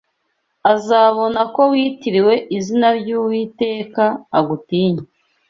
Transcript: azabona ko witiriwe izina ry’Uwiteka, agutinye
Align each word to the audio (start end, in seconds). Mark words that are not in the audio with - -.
azabona 0.73 1.41
ko 1.53 1.61
witiriwe 1.71 2.33
izina 2.57 2.87
ry’Uwiteka, 2.99 4.03
agutinye 4.37 5.03